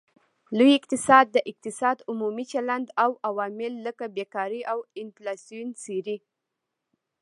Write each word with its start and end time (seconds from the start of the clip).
لوی 0.57 0.73
اقتصاد 0.79 1.25
د 1.31 1.37
اقتصاد 1.51 1.97
عمومي 2.09 2.45
چلند 2.53 2.87
او 3.03 3.11
عوامل 3.29 3.73
لکه 3.85 4.05
بیکاري 4.17 4.61
او 4.71 4.79
انفلاسیون 5.03 5.69
څیړي 5.83 6.17